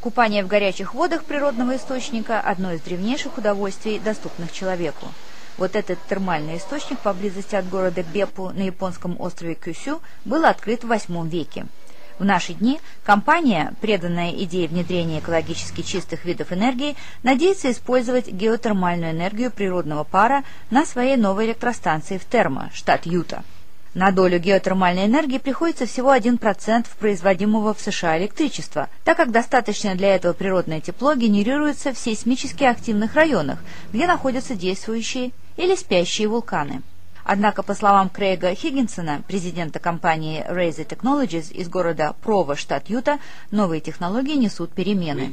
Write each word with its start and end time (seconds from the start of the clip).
Купание 0.00 0.44
в 0.44 0.46
горячих 0.46 0.94
водах 0.94 1.24
природного 1.24 1.74
источника– 1.74 2.40
одно 2.44 2.72
из 2.72 2.80
древнейших 2.82 3.36
удовольствий, 3.36 3.98
доступных 3.98 4.52
человеку. 4.52 5.06
Вот 5.56 5.74
этот 5.74 5.98
термальный 6.08 6.58
источник 6.58 7.00
поблизости 7.00 7.56
от 7.56 7.68
города 7.68 8.04
Беппу 8.04 8.50
на 8.50 8.62
японском 8.62 9.20
острове 9.20 9.56
Кюсю 9.56 10.00
был 10.24 10.44
открыт 10.44 10.84
в 10.84 10.92
VIII 10.92 11.28
веке. 11.28 11.66
В 12.20 12.24
наши 12.24 12.52
дни 12.52 12.80
компания, 13.04 13.74
преданная 13.80 14.30
идее 14.30 14.68
внедрения 14.68 15.18
экологически 15.18 15.82
чистых 15.82 16.24
видов 16.24 16.52
энергии, 16.52 16.94
надеется 17.24 17.68
использовать 17.72 18.28
геотермальную 18.28 19.10
энергию 19.10 19.50
природного 19.50 20.04
пара 20.04 20.44
на 20.70 20.86
своей 20.86 21.16
новой 21.16 21.46
электростанции 21.46 22.18
в 22.18 22.24
Термо, 22.24 22.70
штат 22.72 23.04
Юта. 23.04 23.42
На 23.94 24.10
долю 24.10 24.38
геотермальной 24.38 25.06
энергии 25.06 25.38
приходится 25.38 25.86
всего 25.86 26.14
1% 26.14 26.86
производимого 26.98 27.72
в 27.72 27.80
США 27.80 28.18
электричества, 28.18 28.88
так 29.04 29.16
как 29.16 29.32
достаточно 29.32 29.94
для 29.94 30.14
этого 30.14 30.34
природное 30.34 30.80
тепло 30.80 31.14
генерируется 31.14 31.92
в 31.92 31.98
сейсмически 31.98 32.64
активных 32.64 33.14
районах, 33.14 33.58
где 33.92 34.06
находятся 34.06 34.54
действующие 34.54 35.32
или 35.56 35.74
спящие 35.74 36.28
вулканы. 36.28 36.82
Однако, 37.30 37.62
по 37.62 37.74
словам 37.74 38.08
Крейга 38.08 38.54
Хиггинсона, 38.54 39.22
президента 39.28 39.78
компании 39.78 40.42
Razer 40.48 40.86
Technologies 40.86 41.52
из 41.52 41.68
города 41.68 42.14
Прово, 42.22 42.56
штат 42.56 42.88
Юта, 42.88 43.18
новые 43.50 43.82
технологии 43.82 44.34
несут 44.34 44.72
перемены. 44.72 45.30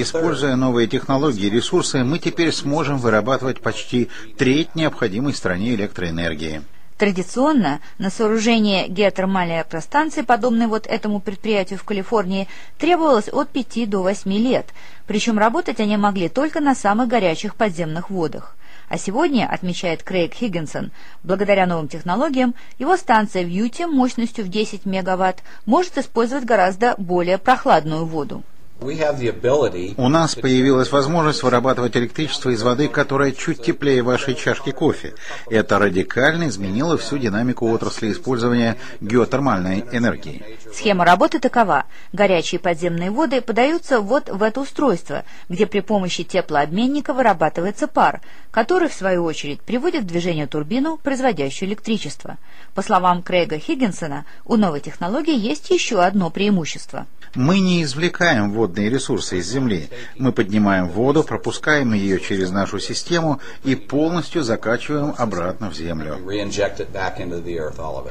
Используя 0.00 0.56
новые 0.56 0.88
технологии 0.88 1.48
и 1.48 1.50
ресурсы, 1.50 2.02
мы 2.02 2.18
теперь 2.18 2.52
сможем 2.52 2.96
вырабатывать 2.96 3.60
почти 3.60 4.08
треть 4.38 4.74
необходимой 4.74 5.34
стране 5.34 5.74
электроэнергии. 5.74 6.62
Традиционно 6.98 7.78
на 7.98 8.10
сооружение 8.10 8.88
геотермальной 8.88 9.58
электростанции, 9.58 10.22
подобной 10.22 10.66
вот 10.66 10.84
этому 10.88 11.20
предприятию 11.20 11.78
в 11.78 11.84
Калифорнии, 11.84 12.48
требовалось 12.76 13.28
от 13.28 13.50
5 13.50 13.88
до 13.88 14.02
8 14.02 14.32
лет, 14.32 14.66
причем 15.06 15.38
работать 15.38 15.78
они 15.78 15.96
могли 15.96 16.28
только 16.28 16.58
на 16.58 16.74
самых 16.74 17.06
горячих 17.06 17.54
подземных 17.54 18.10
водах. 18.10 18.56
А 18.88 18.98
сегодня, 18.98 19.48
отмечает 19.48 20.02
Крейг 20.02 20.34
Хиггинсон, 20.34 20.90
благодаря 21.22 21.66
новым 21.66 21.86
технологиям, 21.86 22.56
его 22.80 22.96
станция 22.96 23.44
в 23.44 23.48
Юте 23.48 23.86
мощностью 23.86 24.44
в 24.44 24.48
10 24.48 24.84
мегаватт 24.84 25.44
может 25.66 25.98
использовать 25.98 26.46
гораздо 26.46 26.96
более 26.98 27.38
прохладную 27.38 28.06
воду. 28.06 28.42
У 28.80 30.08
нас 30.08 30.34
появилась 30.36 30.92
возможность 30.92 31.42
вырабатывать 31.42 31.96
электричество 31.96 32.50
из 32.50 32.62
воды, 32.62 32.86
которая 32.86 33.32
чуть 33.32 33.60
теплее 33.60 34.02
вашей 34.02 34.36
чашки 34.36 34.70
кофе. 34.70 35.14
Это 35.50 35.80
радикально 35.80 36.48
изменило 36.48 36.96
всю 36.96 37.18
динамику 37.18 37.68
отрасли 37.70 38.12
использования 38.12 38.76
геотермальной 39.00 39.84
энергии. 39.90 40.44
Схема 40.72 41.04
работы 41.04 41.40
такова. 41.40 41.86
Горячие 42.12 42.60
подземные 42.60 43.10
воды 43.10 43.40
подаются 43.40 44.00
вот 44.00 44.28
в 44.28 44.42
это 44.44 44.60
устройство, 44.60 45.24
где 45.48 45.66
при 45.66 45.80
помощи 45.80 46.22
теплообменника 46.22 47.12
вырабатывается 47.12 47.88
пар, 47.88 48.20
который, 48.52 48.88
в 48.88 48.94
свою 48.94 49.24
очередь, 49.24 49.60
приводит 49.60 50.04
в 50.04 50.06
движение 50.06 50.46
турбину, 50.46 50.98
производящую 50.98 51.68
электричество. 51.70 52.36
По 52.74 52.82
словам 52.82 53.22
Крейга 53.22 53.58
Хиггинсона, 53.58 54.24
у 54.44 54.56
новой 54.56 54.80
технологии 54.80 55.36
есть 55.36 55.68
еще 55.70 56.00
одно 56.00 56.30
преимущество. 56.30 57.06
Мы 57.34 57.60
не 57.60 57.82
извлекаем 57.82 58.52
водные 58.68 58.90
ресурсы 58.90 59.38
из 59.38 59.48
Земли. 59.50 59.88
Мы 60.18 60.32
поднимаем 60.32 60.88
воду, 60.88 61.24
пропускаем 61.24 61.94
ее 61.94 62.20
через 62.20 62.50
нашу 62.50 62.78
систему 62.78 63.40
и 63.64 63.74
полностью 63.74 64.42
закачиваем 64.42 65.14
обратно 65.16 65.70
в 65.70 65.74
Землю. 65.74 66.18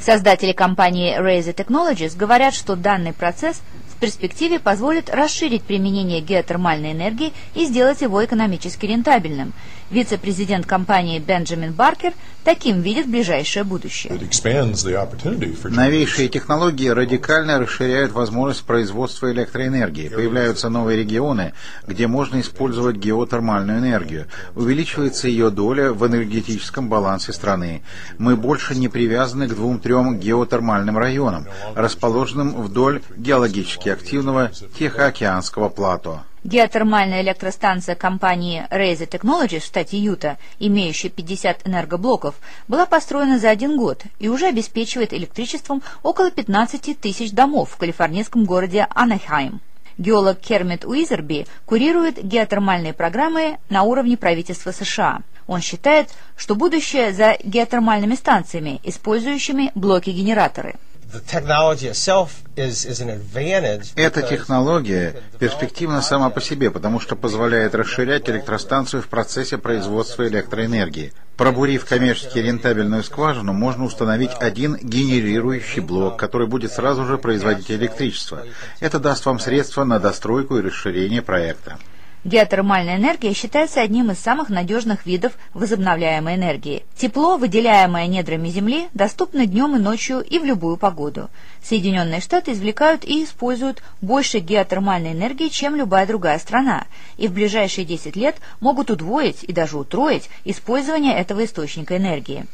Создатели 0.00 0.52
компании 0.52 1.18
Razer 1.20 1.54
Technologies 1.54 2.16
говорят, 2.16 2.54
что 2.54 2.76
данный 2.76 3.12
процесс 3.12 3.60
в 3.98 4.00
перспективе 4.00 4.60
позволит 4.60 5.10
расширить 5.10 5.64
применение 5.64 6.20
геотермальной 6.20 6.92
энергии 6.92 7.32
и 7.56 7.64
сделать 7.64 8.00
его 8.00 8.24
экономически 8.24 8.86
рентабельным. 8.86 9.52
Вице-президент 9.90 10.66
компании 10.66 11.18
Бенджамин 11.18 11.72
Баркер 11.72 12.12
таким 12.44 12.82
видит 12.82 13.08
ближайшее 13.08 13.64
будущее. 13.64 14.12
Новейшие 15.64 16.28
технологии 16.28 16.88
радикально 16.88 17.58
расширяют 17.58 18.12
возможность 18.12 18.64
производства 18.64 19.32
электроэнергии. 19.32 20.10
Появляются 20.10 20.68
новые 20.68 20.98
регионы, 20.98 21.54
где 21.86 22.06
можно 22.06 22.40
использовать 22.40 22.96
геотермальную 22.96 23.78
энергию. 23.78 24.26
Увеличивается 24.54 25.26
ее 25.26 25.50
доля 25.50 25.92
в 25.92 26.06
энергетическом 26.06 26.88
балансе 26.88 27.32
страны. 27.32 27.82
Мы 28.18 28.36
больше 28.36 28.76
не 28.76 28.88
привязаны 28.88 29.48
к 29.48 29.54
двум-трем 29.54 30.18
геотермальным 30.18 30.98
районам, 30.98 31.46
расположенным 31.74 32.62
вдоль 32.62 33.00
геологически 33.16 33.87
активного 33.88 34.50
Тихоокеанского 34.78 35.68
плато. 35.68 36.20
Геотермальная 36.44 37.22
электростанция 37.22 37.94
компании 37.94 38.64
Razer 38.70 39.08
Technologies 39.08 39.60
в 39.60 39.64
штате 39.64 39.98
Юта, 39.98 40.38
имеющая 40.60 41.08
50 41.08 41.66
энергоблоков, 41.66 42.36
была 42.68 42.86
построена 42.86 43.38
за 43.38 43.50
один 43.50 43.76
год 43.76 44.04
и 44.18 44.28
уже 44.28 44.46
обеспечивает 44.46 45.12
электричеством 45.12 45.82
около 46.02 46.30
15 46.30 46.98
тысяч 47.00 47.32
домов 47.32 47.70
в 47.70 47.76
калифорнийском 47.76 48.44
городе 48.44 48.86
Анахайм. 48.90 49.60
Геолог 49.98 50.38
Кермит 50.38 50.84
Уизерби 50.84 51.46
курирует 51.66 52.22
геотермальные 52.22 52.92
программы 52.92 53.58
на 53.68 53.82
уровне 53.82 54.16
правительства 54.16 54.70
США. 54.70 55.22
Он 55.48 55.60
считает, 55.60 56.08
что 56.36 56.54
будущее 56.54 57.12
за 57.12 57.36
геотермальными 57.42 58.14
станциями, 58.14 58.80
использующими 58.84 59.72
блоки-генераторы– 59.74 60.76
эта 63.96 64.22
технология 64.22 65.22
перспективна 65.38 66.02
сама 66.02 66.28
по 66.28 66.40
себе, 66.40 66.70
потому 66.70 67.00
что 67.00 67.16
позволяет 67.16 67.74
расширять 67.74 68.28
электростанцию 68.28 69.02
в 69.02 69.08
процессе 69.08 69.56
производства 69.56 70.26
электроэнергии. 70.28 71.12
Пробурив 71.36 71.86
коммерчески 71.86 72.38
рентабельную 72.38 73.02
скважину, 73.04 73.52
можно 73.52 73.84
установить 73.84 74.32
один 74.38 74.76
генерирующий 74.76 75.80
блок, 75.80 76.18
который 76.18 76.46
будет 76.46 76.72
сразу 76.72 77.06
же 77.06 77.16
производить 77.16 77.70
электричество. 77.70 78.42
Это 78.80 78.98
даст 78.98 79.24
вам 79.24 79.38
средства 79.38 79.84
на 79.84 80.00
достройку 80.00 80.58
и 80.58 80.62
расширение 80.62 81.22
проекта. 81.22 81.78
Геотермальная 82.28 82.96
энергия 82.96 83.32
считается 83.32 83.80
одним 83.80 84.10
из 84.10 84.18
самых 84.18 84.50
надежных 84.50 85.06
видов 85.06 85.32
возобновляемой 85.54 86.34
энергии. 86.34 86.84
Тепло, 86.94 87.38
выделяемое 87.38 88.06
недрами 88.06 88.50
Земли, 88.50 88.88
доступно 88.92 89.46
днем 89.46 89.76
и 89.76 89.78
ночью 89.78 90.20
и 90.20 90.38
в 90.38 90.44
любую 90.44 90.76
погоду. 90.76 91.30
Соединенные 91.62 92.20
Штаты 92.20 92.52
извлекают 92.52 93.02
и 93.06 93.24
используют 93.24 93.82
больше 94.02 94.40
геотермальной 94.40 95.12
энергии, 95.12 95.48
чем 95.48 95.74
любая 95.74 96.06
другая 96.06 96.38
страна, 96.38 96.84
и 97.16 97.28
в 97.28 97.32
ближайшие 97.32 97.86
10 97.86 98.14
лет 98.14 98.36
могут 98.60 98.90
удвоить 98.90 99.42
и 99.42 99.54
даже 99.54 99.78
утроить 99.78 100.28
использование 100.44 101.14
этого 101.14 101.46
источника 101.46 101.96
энергии. 101.96 102.44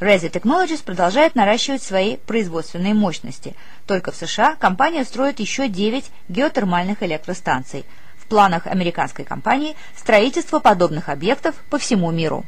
Razer 0.00 0.32
Technologies 0.32 0.82
продолжает 0.82 1.36
наращивать 1.36 1.84
свои 1.84 2.16
производственные 2.16 2.94
мощности. 2.94 3.54
Только 3.86 4.10
в 4.10 4.16
США 4.16 4.56
компания 4.56 5.04
строит 5.04 5.38
еще 5.38 5.68
9 5.68 6.10
геотермальных 6.28 7.04
электростанций– 7.04 7.84
планах 8.30 8.66
американской 8.66 9.26
компании 9.26 9.76
строительство 9.94 10.60
подобных 10.60 11.10
объектов 11.10 11.54
по 11.68 11.76
всему 11.76 12.10
миру. 12.10 12.46